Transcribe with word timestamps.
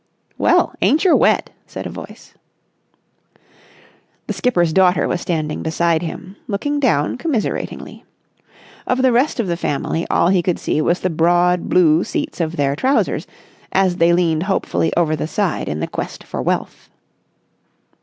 "Well, 0.39 0.73
aincher 0.81 1.15
wet?" 1.15 1.51
said 1.67 1.85
a 1.85 1.91
voice. 1.91 2.33
The 4.25 4.33
skipper's 4.33 4.73
daughter 4.73 5.07
was 5.07 5.21
standing 5.21 5.61
beside 5.61 6.01
him, 6.01 6.37
looking 6.47 6.79
down 6.79 7.17
commiseratingly. 7.19 8.03
Of 8.87 9.03
the 9.03 9.11
rest 9.11 9.39
of 9.39 9.45
the 9.45 9.55
family 9.55 10.07
all 10.09 10.29
he 10.29 10.41
could 10.41 10.57
see 10.57 10.81
was 10.81 11.01
the 11.01 11.11
broad 11.11 11.69
blue 11.69 12.03
seats 12.03 12.41
of 12.41 12.55
their 12.57 12.75
trousers 12.75 13.27
as 13.71 13.97
they 13.97 14.11
leaned 14.11 14.41
hopefully 14.49 14.91
over 14.97 15.15
the 15.15 15.27
side 15.27 15.69
in 15.69 15.81
the 15.81 15.87
quest 15.87 16.23
for 16.23 16.41
wealth. 16.41 16.89